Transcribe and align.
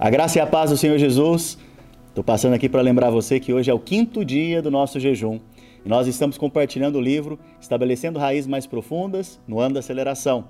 A 0.00 0.08
graça 0.08 0.38
e 0.38 0.40
a 0.40 0.46
paz 0.46 0.70
do 0.70 0.78
Senhor 0.78 0.96
Jesus. 0.96 1.58
Estou 2.08 2.24
passando 2.24 2.54
aqui 2.54 2.70
para 2.70 2.80
lembrar 2.80 3.10
você 3.10 3.38
que 3.38 3.52
hoje 3.52 3.70
é 3.70 3.74
o 3.74 3.78
quinto 3.78 4.24
dia 4.24 4.62
do 4.62 4.70
nosso 4.70 4.98
jejum. 4.98 5.38
E 5.84 5.88
nós 5.90 6.06
estamos 6.06 6.38
compartilhando 6.38 6.96
o 6.96 7.02
livro 7.02 7.38
Estabelecendo 7.60 8.18
Raízes 8.18 8.46
Mais 8.46 8.66
Profundas 8.66 9.38
no 9.46 9.60
Ano 9.60 9.74
da 9.74 9.80
Aceleração. 9.80 10.48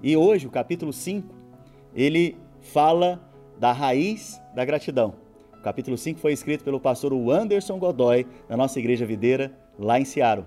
E 0.00 0.16
hoje, 0.16 0.46
o 0.46 0.50
capítulo 0.50 0.92
5, 0.92 1.26
ele 1.92 2.36
fala 2.60 3.20
da 3.58 3.72
raiz 3.72 4.40
da 4.54 4.64
gratidão. 4.64 5.14
O 5.58 5.60
capítulo 5.60 5.98
5 5.98 6.20
foi 6.20 6.32
escrito 6.32 6.62
pelo 6.62 6.78
pastor 6.78 7.12
Anderson 7.32 7.80
Godoy, 7.80 8.24
da 8.48 8.56
nossa 8.56 8.78
igreja 8.78 9.04
videira, 9.04 9.50
lá 9.76 9.98
em 9.98 10.04
Seattle. 10.04 10.46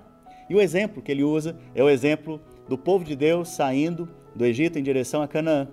E 0.50 0.56
o 0.56 0.62
exemplo 0.62 1.02
que 1.02 1.12
ele 1.12 1.26
usa 1.26 1.58
é 1.76 1.84
o 1.84 1.90
exemplo 1.90 2.40
do 2.70 2.78
povo 2.78 3.04
de 3.04 3.14
Deus 3.14 3.50
saindo 3.50 4.08
do 4.34 4.46
Egito 4.46 4.80
em 4.80 4.84
direção 4.84 5.22
a 5.22 5.28
Canaã. 5.28 5.68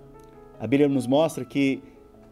A 0.59 0.67
Bíblia 0.67 0.89
nos 0.89 1.07
mostra 1.07 1.45
que 1.45 1.81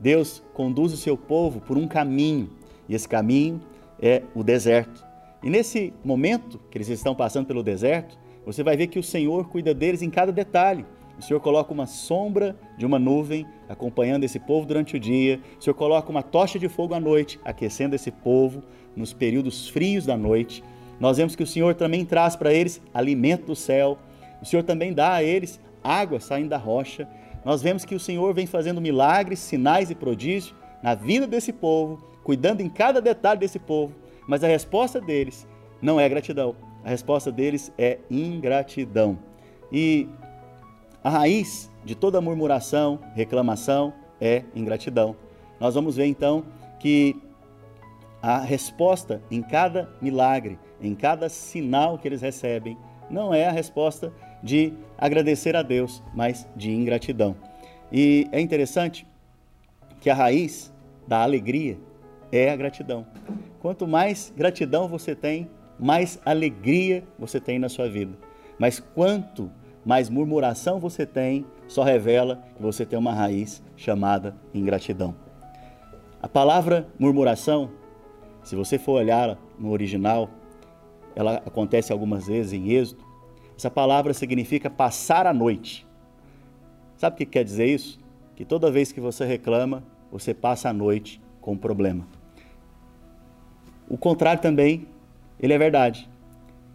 Deus 0.04 0.44
conduz 0.54 0.92
o 0.92 0.98
seu 0.98 1.16
povo 1.16 1.62
por 1.62 1.78
um 1.78 1.88
caminho, 1.88 2.50
e 2.90 2.94
esse 2.94 3.08
caminho 3.08 3.62
é 4.02 4.22
o 4.36 4.44
deserto. 4.44 5.02
E 5.42 5.50
nesse 5.50 5.94
momento 6.04 6.60
que 6.70 6.78
eles 6.78 6.90
estão 6.90 7.16
passando 7.16 7.48
pelo 7.48 7.64
deserto, 7.64 8.18
você 8.46 8.62
vai 8.64 8.76
ver 8.76 8.88
que 8.88 9.00
o 9.00 9.04
Senhor 9.04 9.48
cuida 9.48 9.74
deles 9.74 10.02
em 10.02 10.10
cada 10.10 10.30
detalhe. 10.30 10.86
O 11.18 11.22
Senhor 11.22 11.40
coloca 11.40 11.72
uma 11.72 11.86
sombra 11.86 12.54
de 12.78 12.86
uma 12.86 13.00
nuvem 13.00 13.46
acompanhando 13.70 14.26
esse 14.26 14.40
povo 14.40 14.68
durante 14.68 14.98
o 14.98 15.00
dia. 15.00 15.40
O 15.58 15.64
Senhor 15.64 15.74
coloca 15.74 16.10
uma 16.10 16.22
tocha 16.22 16.60
de 16.60 16.68
fogo 16.68 16.94
à 16.94 17.00
noite, 17.00 17.40
aquecendo 17.46 17.96
esse 17.96 18.12
povo 18.12 18.62
nos 18.98 19.14
períodos 19.14 19.70
frios 19.70 20.06
da 20.06 20.18
noite. 20.18 20.62
Nós 21.00 21.16
vemos 21.16 21.34
que 21.34 21.44
o 21.44 21.48
Senhor 21.48 21.76
também 21.76 22.04
traz 22.04 22.36
para 22.36 22.54
eles 22.54 22.82
alimento 22.94 23.46
do 23.46 23.56
céu. 23.56 23.98
O 24.42 24.46
Senhor 24.46 24.64
também 24.64 24.92
dá 24.92 25.14
a 25.14 25.24
eles 25.24 25.62
água 25.82 26.20
saindo 26.20 26.50
da 26.50 26.58
rocha 26.58 27.08
nós 27.46 27.62
vemos 27.62 27.86
que 27.86 27.96
o 27.96 28.00
Senhor 28.00 28.34
vem 28.34 28.48
fazendo 28.48 28.80
milagres, 28.80 29.40
sinais 29.40 29.90
e 29.90 29.96
prodígios 29.96 30.54
na 30.82 30.96
vida 30.96 31.28
desse 31.28 31.52
povo, 31.52 32.04
cuidando 32.24 32.62
em 32.62 32.70
cada 32.70 33.02
detalhe 33.02 33.40
desse 33.40 33.60
povo, 33.60 33.94
mas 34.28 34.44
a 34.44 34.48
resposta 34.48 35.02
deles 35.02 35.48
não 35.82 36.00
é 36.00 36.08
gratidão, 36.08 36.56
a 36.84 36.90
resposta 36.90 37.32
deles 37.32 37.72
é 37.78 38.00
ingratidão. 38.10 39.18
E 39.72 40.08
a 41.04 41.10
raiz 41.10 41.70
de 41.84 41.96
toda 41.96 42.22
murmuração, 42.22 43.00
reclamação 43.14 43.94
é 44.22 44.44
ingratidão. 44.56 45.16
Nós 45.60 45.76
vamos 45.76 45.98
ver 45.98 46.06
então 46.06 46.46
que 46.80 47.22
a 48.22 48.40
resposta 48.40 49.22
em 49.30 49.42
cada 49.42 49.90
milagre, 50.02 50.58
em 50.82 50.96
cada 50.96 51.28
sinal 51.28 51.98
que 51.98 52.08
eles 52.08 52.22
recebem, 52.22 52.78
não 53.10 53.34
é 53.34 53.48
a 53.48 53.52
resposta 53.52 54.14
de 54.44 54.74
agradecer 54.98 55.56
a 55.56 55.62
Deus, 55.62 56.04
mas 56.14 56.48
de 56.56 56.72
ingratidão. 56.72 57.36
E 57.92 58.28
é 58.32 58.42
interessante 58.42 59.08
que 60.02 60.10
a 60.10 60.14
raiz 60.14 60.74
da 61.08 61.24
alegria 61.24 61.78
é 62.32 62.52
a 62.52 62.56
gratidão. 62.56 63.06
Quanto 63.62 63.88
mais 63.88 64.34
gratidão 64.36 64.88
você 64.88 65.16
tem, 65.16 65.50
mais 65.80 66.20
alegria 66.26 67.04
você 67.18 67.40
tem 67.40 67.58
na 67.58 67.70
sua 67.70 67.90
vida. 67.90 68.18
Mas 68.60 68.80
quanto 68.80 69.50
mais 69.86 70.10
murmuração 70.10 70.80
você 70.80 71.06
tem, 71.06 71.46
só 71.68 71.84
revela 71.84 72.44
que 72.56 72.62
você 72.62 72.86
tem 72.86 72.98
uma 72.98 73.14
raiz 73.14 73.64
chamada 73.78 74.36
ingratidão. 74.54 75.16
A 76.22 76.28
palavra 76.28 76.88
murmuração, 76.98 77.72
se 78.44 78.56
você 78.56 78.78
for 78.78 78.94
olhar 78.94 79.38
no 79.60 79.72
original, 79.72 80.30
ela 81.16 81.36
acontece 81.46 81.92
algumas 81.92 82.28
vezes 82.28 82.54
em 82.54 82.72
Êxodo, 82.72 83.04
essa 83.58 83.70
palavra 83.70 84.14
significa 84.14 84.70
passar 84.70 85.28
a 85.28 85.34
noite. 85.34 85.88
Sabe 86.98 87.16
o 87.16 87.18
que 87.18 87.26
quer 87.26 87.44
dizer 87.44 87.68
isso? 87.68 88.00
Que 88.36 88.46
toda 88.46 88.72
vez 88.72 88.92
que 88.92 89.00
você 89.00 89.26
reclama, 89.26 89.84
você 90.12 90.34
passa 90.34 90.70
a 90.70 90.74
noite 90.74 91.22
com 91.40 91.54
um 91.54 91.58
problema. 91.58 92.08
O 93.88 93.98
contrário 93.98 94.42
também, 94.42 94.88
ele 95.40 95.54
é 95.54 95.58
verdade. 95.58 96.10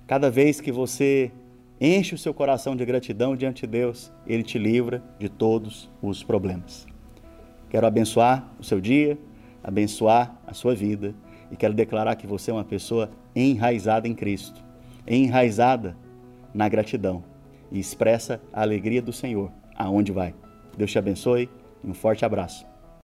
Cada 0.06 0.31
vez 0.31 0.61
que 0.61 0.71
você 0.71 1.33
enche 1.81 2.15
o 2.15 2.19
seu 2.19 2.34
coração 2.34 2.75
de 2.75 2.84
gratidão 2.84 3.37
diante 3.37 3.62
de 3.62 3.67
Deus, 3.67 4.12
ele 4.27 4.43
te 4.43 4.59
livra 4.59 5.03
de 5.19 5.28
todos 5.28 5.91
os 6.03 6.22
problemas. 6.22 6.87
Quero 7.71 7.87
abençoar 7.87 8.50
o 8.59 8.65
seu 8.65 8.81
dia, 8.81 9.19
abençoar 9.62 10.41
a 10.47 10.55
sua 10.55 10.75
vida 10.75 11.15
e 11.50 11.56
quero 11.56 11.75
declarar 11.75 12.17
que 12.17 12.27
você 12.27 12.50
é 12.50 12.55
uma 12.55 12.65
pessoa 12.65 13.11
enraizada 13.34 14.09
em 14.09 14.15
Cristo, 14.15 14.62
enraizada 15.06 15.97
na 16.54 16.69
gratidão 16.69 17.22
e 17.70 17.78
expressa 17.78 18.41
a 18.53 18.62
alegria 18.62 19.03
do 19.03 19.12
Senhor 19.12 19.50
aonde 19.76 20.12
vai. 20.12 20.34
Deus 20.76 20.91
te 20.91 20.98
abençoe 20.98 21.48
e 21.82 21.91
um 21.91 21.94
forte 21.94 22.25
abraço. 22.25 22.66